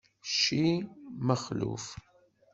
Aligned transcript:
Cci, 0.31 0.63
mexluf. 1.27 1.85